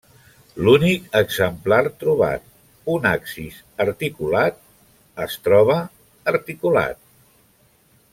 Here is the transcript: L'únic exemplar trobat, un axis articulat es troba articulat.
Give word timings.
L'únic 0.67 1.03
exemplar 1.17 1.81
trobat, 2.03 2.47
un 2.93 3.05
axis 3.09 3.59
articulat 3.85 4.57
es 5.27 5.37
troba 5.49 5.77
articulat. 6.33 6.99